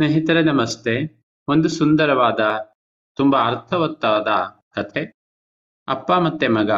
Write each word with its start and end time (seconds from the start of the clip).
ಸ್ನೇಹಿತರೆ 0.00 0.42
ನಮಸ್ತೆ 0.42 0.92
ಒಂದು 1.48 1.68
ಸುಂದರವಾದ, 1.68 2.40
ತುಂಬಾ 3.16 3.38
ಅರ್ಥವತ್ತಾದ 3.38 4.28
ಕಥೆ 4.74 5.02
ಅಪ್ಪ 5.88 6.12
ಮತ್ತೆ 6.12 6.48
ಮಗ 6.48 6.70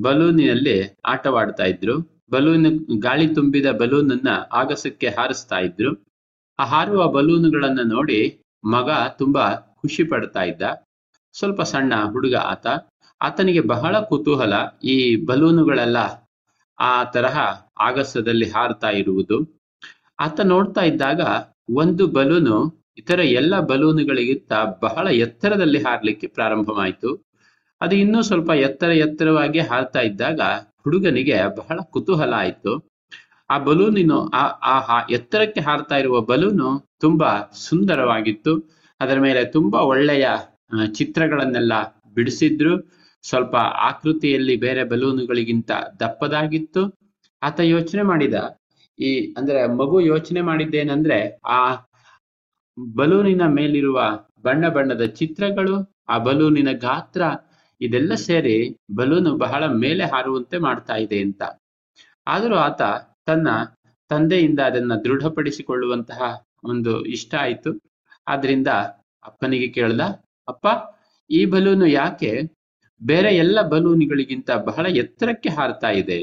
ಬಲೂನಿನಲ್ಲಿ 0.00 0.96
ಆಟವಾಡ್ತಾ 1.04 1.64
ಇದ್ರು. 1.64 2.26
ಬಲೂನ್, 2.30 3.00
ಗಾಳಿ 3.02 3.34
ತುಂಬಿದ 3.34 3.66
ಬಲೂನ್ 3.70 4.10
ಅನ್ನ 4.10 4.28
ಆಗಸಕ್ಕೆ 4.52 5.08
ಹಾರಿಸ್ತಾ 5.08 5.58
ಇದ್ರು. 5.58 6.04
ಆ 6.58 6.64
ಹಾರುವ 6.64 7.08
ಬಲೂನುಗಳನ್ನ 7.08 7.78
ನೋಡಿ 7.84 8.38
ಮಗ 8.64 8.90
ತುಂಬಾ 9.18 9.50
ಖುಷಿ 9.54 10.04
ಪಡ್ತಾ 10.04 10.42
ಇದ್ದ. 10.42 10.62
ಸ್ವಲ್ಪ 11.34 11.62
ಸಣ್ಣ 11.62 11.92
ಹುಡುಗ 12.04 12.34
ಆತ. 12.34 12.66
ಆತನಿಗೆ 13.20 13.60
ಬಹಳ 13.60 14.00
ಕುತೂಹಲ 14.00 14.52
ಈ 14.84 15.16
ಬಲೂನುಗಳೆಲ್ಲ 15.24 16.28
ಆ 16.78 17.04
ತರಹ 17.04 17.38
ಆಗಸದಲ್ಲಿ 17.78 18.50
ಹಾರ್ತಾ 18.50 18.90
ಇರುವುದು. 18.90 19.38
ಆತ 20.20 20.40
ನೋಡ್ತಾ 20.40 20.80
ಇದ್ದಾಗ 20.80 21.20
ಒಂದು 21.68 22.06
ಬಲೂನು, 22.06 22.84
ಇತರ 22.98 23.20
ಎಲ್ಲ 23.20 23.60
ಬಲೂನುಗಳಿಗಿಂತ 23.60 24.52
ಬಹಳ 24.80 25.06
ಎತ್ತರದಲ್ಲಿ 25.06 25.78
ಹಾರಲಿಕ್ಕೆ 25.78 26.26
ಪ್ರಾರಂಭವಾಯಿತು. 26.26 27.26
ಅದು 27.80 27.96
ಇನ್ನೂ 27.96 28.22
ಸ್ವಲ್ಪ 28.22 28.50
ಎತ್ತರ 28.50 28.90
ಎತ್ತರವಾಗಿ 28.90 29.58
ಹಾರ್ತಾ 29.58 30.00
ಇದ್ದಾಗ 30.00 30.40
ಹುಡುಗನಿಗೆ 30.84 31.56
ಬಹಳ 31.56 31.78
ಕುತೂಹಲ 31.82 32.32
ಆಯಿತು. 32.32 32.90
ಆ 33.50 33.58
ಬಲೂನಿನ, 33.58 34.12
ಆ 34.12 34.44
ಆ 34.46 35.06
ಎತ್ತರಕ್ಕೆ 35.10 35.60
ಹಾರ್ತಾ 35.60 35.96
ಇರುವ 35.96 36.20
ಬಲೂನು 36.20 36.88
ತುಂಬಾ 37.00 37.50
ಸುಂದರವಾಗಿತ್ತು. 37.52 38.70
ಅದರ 39.00 39.18
ಮೇಲೆ 39.18 39.44
ತುಂಬಾ 39.44 39.80
ಒಳ್ಳೆಯ 39.80 40.28
ಚಿತ್ರಗಳನ್ನೆಲ್ಲ 40.94 41.72
ಬಿಡಿಸಿದ್ರು. 42.14 42.98
ಸ್ವಲ್ಪ 43.22 43.56
ಆಕೃತಿಯಲ್ಲಿ 43.56 44.56
ಬೇರೆ 44.56 44.84
ಬಲೂನುಗಳಿಗಿಂತ 44.84 45.70
ದಪ್ಪದಾಗಿತ್ತು. 46.00 46.94
ಆತ 47.42 47.60
ಯೋಚನೆ 47.60 48.02
ಮಾಡಿದ 48.02 48.34
ಈ 49.00 49.34
ಅಂದ್ರೆ 49.36 49.60
ಮಗು 49.66 50.00
ಯೋಚನೆ 50.00 50.40
ಮಾಡಿದ್ದೇನಂದ್ರೆ 50.40 51.18
ಆ 51.44 51.60
ಬಲೂನಿನ 52.94 53.42
ಮೇಲಿರುವ 53.46 54.00
ಬಣ್ಣ 54.42 54.68
ಬಣ್ಣದ 54.68 55.04
ಚಿತ್ರಗಳು, 55.04 55.76
ಆ 56.08 56.18
ಬಲೂನಿನ 56.18 56.72
ಗಾತ್ರ 56.72 57.22
ಇದೆಲ್ಲ 57.80 58.14
ಸೇರಿ 58.14 58.56
ಬಲೂನು 58.94 59.36
ಬಹಳ 59.36 59.64
ಮೇಲೆ 59.66 60.04
ಹಾರುವಂತೆ 60.04 60.58
ಮಾಡ್ತಾ 60.58 60.96
ಇದೆ 60.96 61.18
ಅಂತ. 61.20 61.42
ಆದರೂ 62.26 62.56
ಆತ 62.56 62.82
ತನ್ನ 63.26 63.48
ತಂದೆಯಿಂದ 64.10 64.60
ಅದನ್ನ 64.60 64.92
ದೃಢಪಡಿಸಿಕೊಳ್ಳುವಂತಹ 64.94 66.20
ಒಂದು 66.64 67.04
ಇಷ್ಟ 67.04 67.34
ಆಯ್ತು. 67.40 67.70
ಆದ್ರಿಂದ 68.28 68.68
ಅಪ್ಪನಿಗೆ 69.24 69.68
ಕೇಳ್ದ, 69.68 70.00
ಅಪ್ಪ, 70.48 70.66
ಈ 71.30 71.44
ಬಲೂನು 71.44 71.86
ಯಾಕೆ 71.86 72.32
ಬೇರೆ 73.00 73.36
ಎಲ್ಲ 73.36 73.62
ಬಲೂನುಗಳಿಗಿಂತ 73.62 74.50
ಬಹಳ 74.50 74.86
ಎತ್ತರಕ್ಕೆ 74.96 75.48
ಹಾರ್ತಾ 75.48 75.90
ಇದೆ? 75.90 76.18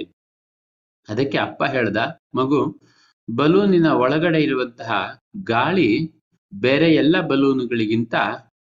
ಅದಕ್ಕೆ 1.10 1.38
ಅಪ್ಪ 1.38 1.64
ಹೇಳ್ದ, 1.64 1.98
ಮಗು, 2.36 2.60
ಬಲೂನಿನ 3.28 3.88
ಒಳಗಡೆ 4.04 4.40
ಇರುವಂತಹ 4.42 4.92
ಗಾಳಿ 5.44 5.90
ಬೇರೆ 6.54 6.88
ಎಲ್ಲ 6.96 7.16
ಬಲೂನುಗಳಿಗಿಂತ 7.22 8.16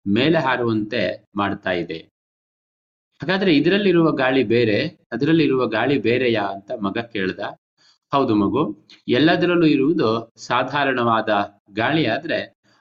ಮೇಲೆ 0.07 0.39
ಹಾರುವಂತೆ 0.39 1.03
ಮಾಡ್ತಾ 1.37 1.73
ಇದೆ. 1.73 1.99
ಹಾಗಾದ್ರೆ 3.21 3.51
ಇದರಲ್ಲಿರುವ 3.57 4.09
ಗಾಳಿ 4.13 4.43
ಬೇರೆ, 4.45 4.79
ಅದರಲ್ಲಿರುವ 5.13 5.67
ಗಾಳಿ 5.67 5.99
ಬೇರೆಯಾ 5.99 6.43
ಅಂತ 6.43 6.71
ಮಗ 6.81 6.99
ಕೇಳ್ದ. 7.13 7.41
ಹೌದು 8.13 8.35
ಮಗು, 8.35 8.63
ಎಲ್ಲದರಲ್ಲೂ 9.09 9.67
ಇರುವುದು 9.67 10.09
ಸಾಧಾರಣವಾದ 10.47 11.29
ಗಾಳಿ 11.73 12.07
ಆದ್ರೆ 12.07 12.39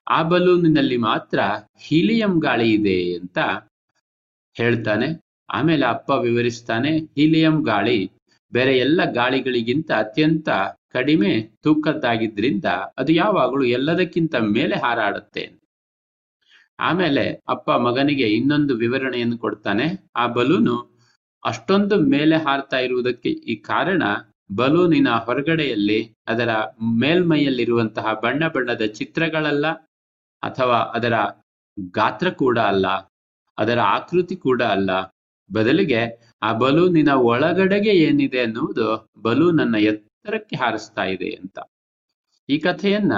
ಆ 0.07 0.23
ಬಲೂನಿನಲ್ಲಿ 0.23 0.97
ಮಾತ್ರ 0.97 1.39
ಹೀಲಿಯಂ 1.81 2.33
ಗಾಳಿ 2.39 2.67
ಇದೆ 2.69 2.97
ಅಂತ 3.19 3.37
ಹೇಳ್ತಾನೆ. 4.55 5.07
ಆಮೇಲೆ 5.49 5.85
ಅಪ್ಪ 5.85 6.09
ವಿವರಿಸ್ತಾನೆ, 6.09 6.91
ಹೀಲಿಯಂ 6.97 7.63
ಗಾಳಿ 7.63 7.97
ಬೇರೆ 8.55 8.73
ಎಲ್ಲ 8.85 9.01
ಗಾಳಿಗಳಿಗಿಂತ 9.19 9.89
ಅತ್ಯಂತ 10.03 10.49
ಕಡಿಮೆ 10.95 11.31
ತೂಕದ್ದಾಗಿದ್ರಿಂದ 11.63 12.67
ಅದು 12.99 13.11
ಯಾವಾಗಲೂ 13.13 13.63
ಎಲ್ಲದಕ್ಕಿಂತ 13.77 14.35
ಮೇಲೆ 14.57 14.75
ಹಾರಾಡುತ್ತೆ. 14.75 15.43
ಆಮೇಲೆ 16.79 17.23
ಅಪ್ಪ 17.49 17.71
ಮಗನಿಗೆ 17.87 18.27
ಇನ್ನೊಂದು 18.37 18.73
ವಿವರಣೆಯನ್ನು 18.75 19.37
ಕೊಡ್ತಾನೆ. 19.37 19.85
ಆ 20.15 20.23
ಬಲೂನು 20.37 20.75
ಅಷ್ಟೊಂದು 21.43 21.95
ಮೇಲೆ 22.13 22.35
ಹಾರ್ತಾ 22.45 22.79
ಇರುವುದಕ್ಕೆ 22.87 23.31
ಈ 23.51 23.55
ಕಾರಣ 23.69 24.03
ಬಲೂನಿನ 24.59 25.09
ಹೊರಗಡೆಯಲ್ಲಿ 25.27 25.99
ಅದರ 26.27 26.51
ಮೇಲ್ಮೈಯಲ್ಲಿರುವಂತಹ 27.01 28.07
ಬಣ್ಣ 28.23 28.43
ಬಣ್ಣದ 28.47 28.85
ಚಿತ್ರಗಳಲ್ಲ 28.99 29.67
ಅಥವಾ 30.43 30.79
ಅದರ 30.97 31.15
ಗಾತ್ರ 31.97 32.27
ಕೂಡ 32.41 32.57
ಅಲ್ಲ, 32.71 32.87
ಅದರ 33.57 33.79
ಆಕೃತಿ 33.95 34.35
ಕೂಡ 34.47 34.61
ಅಲ್ಲ. 34.75 34.91
ಬದಲಿಗೆ 35.49 36.01
ಆ 36.43 36.53
ಬಲೂನಿನ 36.53 37.09
ಒಳಗಡೆಗೆ 37.09 37.89
ಏನಿದೆ 37.89 38.39
ಅನ್ನುವುದು 38.39 39.09
ಬಲೂನನ್ನ 39.21 39.75
ಎತ್ತರಕ್ಕೆ 39.75 40.55
ಹಾರಿಸ್ತಾ 40.55 41.03
ಇದೆ 41.03 41.29
ಅಂತ. 41.29 41.59
ಈ 42.49 42.57
ಕಥೆಯನ್ನ 42.59 43.13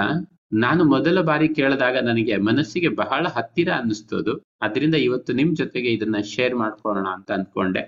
ನಾನು 0.52 0.84
ಮೊದಲ 0.84 1.20
ಬಾರಿ 1.20 1.48
ಕೇಳಿದಾಗ 1.48 1.96
ನನಗೆ 1.98 2.36
ಮನಸ್ಸಿಗೆ 2.36 2.88
ಬಹಳ 2.88 3.26
ಹತ್ತಿರ 3.28 3.68
ಅನ್ನಿಸ್ತದು. 3.72 4.44
ಅದರಿಂದ 4.62 4.94
ಇವತ್ತು 4.94 5.32
ನಿಮ್ 5.32 5.56
ಜೊತೆಗೆ 5.56 5.92
ಇದನ್ನ 5.92 6.16
ಶೇರ್ 6.18 6.54
ಮಾಡ್ಕೊಳ್ಳೋಣ 6.54 7.08
ಅಂತ 7.08 7.32
ಅನ್ಕೊಂಡೆ. 7.32 7.82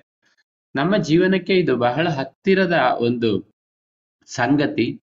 ನಮ್ಮ 0.77 0.97
ಜೀವನಕ್ಕೆ 0.97 1.55
ಇದು 1.55 1.77
ಬಹಳ 1.77 2.09
ಹತ್ತಿರದ 2.09 2.77
ಒಂದು 2.99 3.31
ಸಂಗತಿ. 4.27 5.01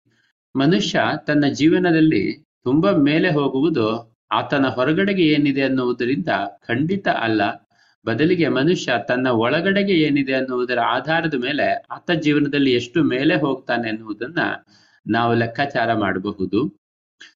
ಮನುಷ್ಯ 0.56 1.00
ತನ್ನ 1.28 1.46
ಜೀವನದಲ್ಲಿ 1.48 2.24
ತುಂಬಾ 2.64 2.92
ಮೇಲೆ 2.92 3.30
ಹೋಗುವುದು 3.30 4.16
ಆತನ 4.32 4.66
ಹೊರಗಡೆಗೆ 4.68 5.24
ಏನಿದೆ 5.24 5.62
ಅನ್ನುವುದರಿಂದ 5.62 6.28
ಖಂಡಿತ 6.68 7.08
ಅಲ್ಲ. 7.08 7.65
ಬದಲಿಗೆ 8.06 8.48
ಮನುಷ್ಯ 8.48 8.94
ತನ್ನ 9.08 9.28
ಒಳಗಡೆಗೆ 9.28 9.94
ಏನಿದೆ 9.94 10.34
ಅನ್ನುವುದರ 10.34 10.80
ಆಧಾರದ 10.80 11.34
ಮೇಲೆ 11.34 11.86
ಆತ 11.92 12.12
ಜೀವನದಲ್ಲಿ 12.12 12.74
ಎಷ್ಟು 12.74 13.04
ಮೇಲೆ 13.04 13.36
ಹೋಗ್ತಾನೆ 13.36 13.90
ಅನ್ನುವುದನ್ನ 13.90 14.38
ನಾವು 15.08 15.34
ಲೆಕ್ಕಾಚಾರ 15.34 15.94
ಮಾಡಬಹುದು. 15.94 16.80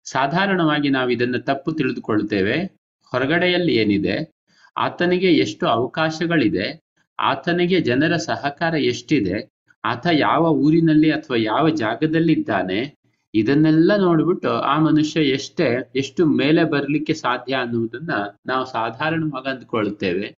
ಸಾಧಾರಣವಾಗಿ 0.03 0.89
ನಾವು 0.89 1.09
ಇದನ್ನ 1.09 1.37
ತಪ್ಪು 1.37 1.71
ತಿಳಿದುಕೊಳ್ತೇವೆ 1.71 2.63
ಹೊರಗಡೆಯಲ್ಲಿ 3.11 3.75
ಏನಿದೆ? 3.75 4.33
ಆತನಿಗೆ 4.77 5.33
ಎಷ್ಟು 5.33 5.67
ಅವಕಾಶಗಳಿದೆ? 5.67 6.79
ಆತನಿಗೆ 7.19 7.79
ಜನರ 7.79 8.17
ಸಹಕಾರ 8.17 8.75
ಎಷ್ಟಿದೆ? 8.75 9.49
ಆತ 9.85 10.07
ಯಾವ 10.11 10.51
ಊರಿನಲ್ಲಿ 10.51 11.11
ಅಥವಾ 11.11 11.37
ಯಾವ 11.37 11.69
ಜಾಗದಲ್ಲಿದ್ದಾನೆ? 11.69 12.95
ಇದನ್ನೆಲ್ಲ 13.35 13.95
ನೋಡ್ಬಿಟ್ಟು 13.95 14.49
ಆ 14.49 14.79
ಮನುಷ್ಯ 14.79 15.21
ಎಷ್ಟೇ, 15.21 15.91
ಎಷ್ಟು 15.95 16.25
ಮೇಲೆ 16.25 16.63
ಬರ್ಲಿಕ್ಕೆ 16.63 17.13
ಸಾಧ್ಯ 17.13 17.55
ಅನ್ನುವುದನ್ನ 17.55 18.11
ನಾವು 18.45 18.65
ಸಾಧಾರಣವಾಗಿ 18.65 20.39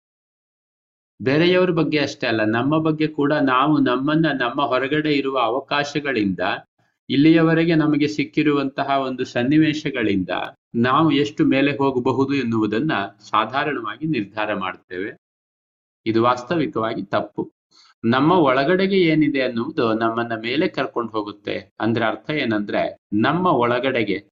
ಬೇರೆಯವರ 1.21 1.69
ಬಗ್ಗೆ 1.69 1.99
ಅಷ್ಟೇ 1.99 2.27
ಅಲ್ಲ, 2.27 2.43
ನಮ್ಮ 2.43 2.77
ಬಗ್ಗೆ 2.77 3.07
ಕೂಡ 3.07 3.33
ನಾವು 3.33 3.77
ನಮ್ಮನ್ನ, 3.77 4.25
ನಮ್ಮ 4.39 4.61
ಹೊರಗಡೆ 4.61 5.13
ಇರುವ 5.13 5.39
ಅವಕಾಶಗಳಿಂದ, 5.39 6.39
ಇಲ್ಲಿಯವರೆಗೆ 7.09 7.75
ನಮಗೆ 7.75 8.07
ಸಿಕ್ಕಿರುವಂತಹ 8.07 8.89
ಒಂದು 8.89 9.25
ಸನ್ನಿವೇಶಗಳಿಂದ 9.25 10.29
ನಾವು 10.75 11.11
ಎಷ್ಟು 11.11 11.45
ಮೇಲೆ 11.45 11.77
ಹೋಗಬಹುದು 11.77 12.33
ಎನ್ನುವುದನ್ನ 12.35 12.91
ಸಾಧಾರಣವಾಗಿ 13.29 14.07
ನಿರ್ಧಾರ 14.07 14.53
ಮಾಡ್ತೇವೆ. 14.53 15.17
ಇದು 16.05 16.23
ವಾಸ್ತವಿಕವಾಗಿ 16.23 17.03
ತಪ್ಪು. 17.03 17.51
ನಮ್ಮ 18.05 18.31
ಒಳಗಡೆಗೆ 18.31 19.01
ಏನಿದೆ 19.01 19.41
ಅನ್ನುವುದು 19.41 19.93
ನಮ್ಮನ್ನ 19.93 20.33
ಮೇಲೆ 20.35 20.67
ಕರ್ಕೊಂಡು 20.67 21.11
ಹೋಗುತ್ತೆ. 21.11 21.71
ಅಂದ್ರೆ 21.79 22.05
ಅರ್ಥ 22.05 22.29
ಏನಂದ್ರೆ, 22.29 22.97
ನಮ್ಮ 23.13 23.47
ಒಳಗಡೆಗೆ, 23.47 24.25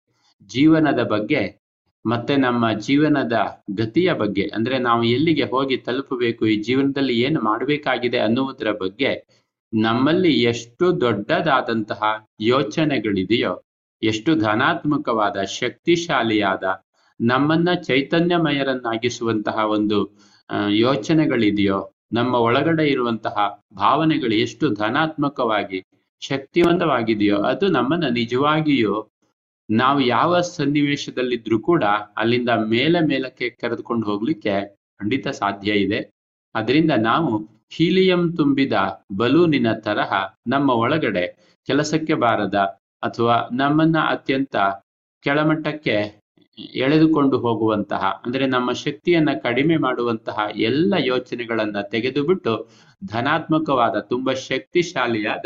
ಜೀವನದ 0.47 1.03
ಬಗ್ಗೆ 1.03 1.59
ಮತ್ತೆ 2.07 2.37
ನಮ್ಮ 2.37 2.71
ಜೀವನದ 2.79 3.35
ಗತಿಯ 3.77 4.13
ಬಗ್ಗೆ, 4.13 4.45
ಅಂದ್ರೆ 4.55 4.77
ನಾವು 4.79 5.03
ಎಲ್ಲಿಗೆ 5.03 5.43
ಹೋಗಿ 5.43 5.77
ತಲುಪಬೇಕು, 5.77 6.45
ಈ 6.45 6.55
ಜೀವನದಲ್ಲಿ 6.61 7.15
ಏನು 7.19 7.41
ಮಾಡಬೇಕಾಗಿದೆ 7.41 8.17
ಅನ್ನುವುದರ 8.17 8.71
ಬಗ್ಗೆ 8.71 9.11
ನಮ್ಮಲ್ಲಿ 9.73 10.33
ಎಷ್ಟು 10.43 11.01
ದೊಡ್ಡದಾದಂತಹ 11.01 12.03
ಯೋಚನೆಗಳಿದೆಯೋ, 12.41 13.53
ಎಷ್ಟು 14.01 14.35
ಧನಾತ್ಮಕವಾದ, 14.39 15.37
ಶಕ್ತಿಶಾಲಿಯಾದ, 15.59 16.63
ನಮ್ಮನ್ನ 17.19 17.69
ಚೈತನ್ಯಮಯರನ್ನಾಗಿಸುವಂತಹ 17.81 19.57
ಒಂದು 19.67 19.99
ಯೋಚನೆಗಳಿದೆಯೋ, 20.69 21.79
ನಮ್ಮ 22.13 22.35
ಒಳಗಡೆ 22.35 22.85
ಇರುವಂತಹ 22.87 23.37
ಭಾವನೆಗಳು 23.73 24.35
ಎಷ್ಟು 24.35 24.65
ಧನಾತ್ಮಕವಾಗಿ, 24.73 25.79
ಶಕ್ತಿವಂತವಾಗಿದೆಯೋ, 26.21 27.37
ಅದು 27.43 27.67
ನಮ್ಮನ್ನ 27.67 28.07
ನಿಜವಾಗಿಯೂ 28.13 28.95
ನಾವು 29.69 29.99
ಯಾವ 29.99 30.39
ಸನ್ನಿವೇಶದಲ್ಲಿದ್ರೂ 30.41 31.59
ಕೂಡ 31.59 31.83
ಅಲ್ಲಿಂದ 32.17 32.49
ಮೇಲೆ 32.49 32.99
ಮೇಲಕ್ಕೆ 32.99 33.49
ಕರೆದುಕೊಂಡು 33.49 34.05
ಹೋಗ್ಲಿಕ್ಕೆ 34.05 34.53
ಖಂಡಿತ 34.99 35.27
ಸಾಧ್ಯ 35.27 35.71
ಇದೆ. 35.71 35.99
ಅದರಿಂದ 36.55 36.91
ನಾವು 36.91 37.31
ಹೀಲಿಯಂ 37.71 38.35
ತುಂಬಿದ 38.35 38.73
ಬಲೂನಿನ 39.17 39.73
ತರಹ 39.73 40.11
ನಮ್ಮ 40.47 40.69
ಒಳಗಡೆ 40.69 41.25
ಕೆಲಸಕ್ಕೆ 41.67 42.13
ಬಾರದ 42.13 42.55
ಅಥವಾ 43.03 43.49
ನಮ್ಮನ್ನ 43.51 43.97
ಅತ್ಯಂತ 44.09 44.55
ಕೆಳಮಟ್ಟಕ್ಕೆ 45.25 45.95
ಎಳೆದುಕೊಂಡು 46.75 47.37
ಹೋಗುವಂತಹ, 47.39 48.21
ಅಂದ್ರೆ 48.25 48.47
ನಮ್ಮ 48.47 48.71
ಶಕ್ತಿಯನ್ನ 48.71 49.29
ಕಡಿಮೆ 49.43 49.77
ಮಾಡುವಂತಹ 49.77 50.37
ಎಲ್ಲ 50.59 50.93
ಯೋಚನೆಗಳನ್ನ 50.97 51.81
ತೆಗೆದುಬಿಟ್ಟು 51.81 52.53
ಧನಾತ್ಮಕವಾದ 53.05 53.99
ತುಂಬಾ 53.99 54.33
ಶಕ್ತಿಶಾಲಿಯಾದ 54.33 55.45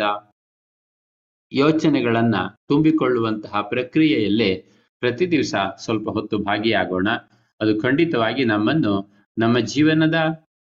ಯೋಚನೆಗಳನ್ನ 1.51 2.35
ತುಂಬಿಕೊಳ್ಳುವಂತಹ 2.67 3.61
ಪ್ರಕ್ರಿಯೆಯಲ್ಲಿ 3.61 4.55
ಪ್ರತಿ 4.99 5.31
ದಿವಸ 5.31 5.55
ಸ್ವಲ್ಪ 5.77 6.09
ಹೊತ್ತು 6.09 6.37
ಭಾಗಿಯಾಗೋಣ. 6.37 7.07
ಅದು 7.61 7.81
ಖಂಡಿತವಾಗಿ 7.81 8.45
ನಮ್ಮನ್ನು 8.45 8.93
ನಮ್ಮ 9.37 9.59
ಜೀವನದ 9.59 10.15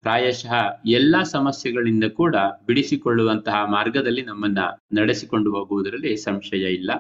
ಪ್ರಾಯಶಃ 0.01 0.53
ಎಲ್ಲಾ 0.85 1.23
ಸಮಸ್ಯೆಗಳಿಂದ 1.23 2.03
ಕೂಡ 2.03 2.35
ಬಿಡಿಸಿಕೊಳ್ಳುವಂತಹ 2.65 3.71
ಮಾರ್ಗದಲ್ಲಿ 3.71 4.21
ನಮ್ಮನ್ನ 4.21 4.59
ನಡೆಸಿಕೊಂಡು 4.99 5.51
ಹೋಗುವುದರಲ್ಲಿ 5.51 6.17
ಸಂಶಯ 6.17 6.73
ಇಲ್ಲ. 6.73 6.91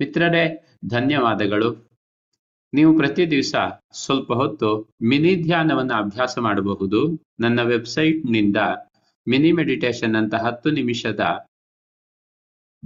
ಮಿತ್ರರೇ, 0.00 0.74
ಧನ್ಯವಾದಗಳು. 0.88 1.86
ನೀವು 2.74 2.96
ಪ್ರತಿ 2.96 3.30
ದಿವಸ 3.30 3.54
ಸ್ವಲ್ಪ 3.92 4.32
ಹೊತ್ತು 4.32 4.90
ಮಿನಿ 5.02 5.42
ಧ್ಯಾನವನ್ನು 5.42 5.94
ಅಭ್ಯಾಸ 5.94 6.38
ಮಾಡಬಹುದು. 6.38 7.24
ನನ್ನ 7.40 7.62
ವೆಬ್ಸೈಟ್ನಿಂದ 7.62 8.56
ಮಿನಿ 9.28 9.52
ಮೆಡಿಟೇಷನ್ 9.52 10.16
ಅಂತ 10.16 10.34
ಹತ್ತು 10.34 10.70
ನಿಮಿಷದ 10.70 11.46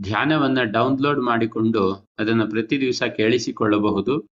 ಧ್ಯಾನವನ್ನ 0.03 0.63
ಡೌನ್ಲೋಡ್ 0.63 1.21
ಮಾಡಿಕೊಂಡು 1.21 2.09
ಅದನ್ನು 2.19 2.51
ಪ್ರತಿ 2.51 2.81
ದಿವಸ 2.81 3.03
ಕೇಳಿಸಿಕೊಳ್ಳಬಹುದು. 3.03 4.31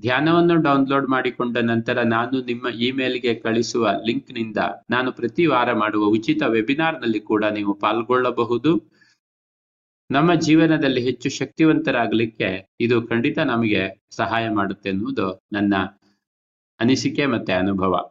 ಧ್ಯಾನವನ್ನು 0.00 0.56
ಡೌನ್ಲೋಡ್ 0.56 1.08
ಮಾಡಿಕೊಂಡ 1.08 1.58
ನಂತರ 1.58 2.02
ನಾನು 2.02 2.42
ನಿಮ್ಮ 2.44 2.68
ಇಮೇಲ್ಗೆ 2.68 3.34
ಕಳಿಸುವ 3.34 3.90
ಲಿಂಕ್ನಿಂದ 4.06 4.56
ನಾನು 4.90 5.12
ಪ್ರತಿ 5.12 5.46
ವಾರ 5.46 5.72
ಮಾಡುವ 5.72 6.04
ಉಚಿತ 6.06 6.42
ವೆಬಿನಾರ್ನಲ್ಲಿ 6.42 7.20
ಕೂಡ 7.20 7.44
ನೀವು 7.44 7.74
ಪಾಲ್ಗೊಳ್ಳಬಹುದು. 7.74 8.90
ನಮ್ಮ 10.10 10.34
ಜೀವನದಲ್ಲಿ 10.34 11.00
ಹೆಚ್ಚು 11.00 11.28
ಶಕ್ತಿವಂತರಾಗಲಿಕ್ಕೆ 11.30 12.66
ಇದು 12.80 13.08
ಖಂಡಿತ 13.08 13.38
ನಮಗೆ 13.38 13.82
ಸಹಾಯ 14.10 14.48
ಮಾಡುತ್ತೆ 14.48 14.88
ಎನ್ನುವುದು 14.88 15.42
ನನ್ನ 15.52 15.74
ಅನಿಸಿಕೆ 16.80 17.26
ಮತ್ತೆ 17.26 17.52
ಅನುಭವ. 17.52 18.10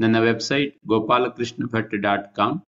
ನನ್ನ 0.00 0.18
website 0.18 0.78
Gopalakrishna 0.86 1.64
Bhat 1.66 1.94
dot 1.94 2.34
com. 2.34 2.60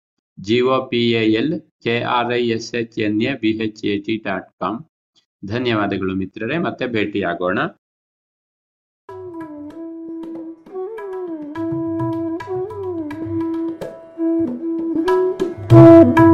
G O P L 0.45 1.53
K 1.85 1.95
R 2.09 2.33
I 2.33 2.43
S 2.49 2.71
H 2.75 2.99
N 2.99 3.21
A 3.23 3.35
B 3.43 3.53
H 3.59 3.85
A 3.85 3.95
T 3.99 4.17
dot 4.25 4.51
com 4.61 4.81
ಧನ್ಯವಾದಗಳು 5.43 6.15
ಮಿತ್ರರೇ 6.15 6.59
ಮತ್ತೆ 6.59 6.87
ಭೇಟಿಯಾಗೋಣ 6.87 7.59
thank 15.73 16.32